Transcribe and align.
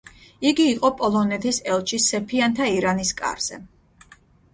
იგი 0.51 0.63
იყო 0.69 0.89
პოლონეთის 1.01 1.59
ელჩი 1.73 1.99
სეფიანთა 2.05 2.71
ირანის 2.79 3.13
კარზე. 3.21 3.61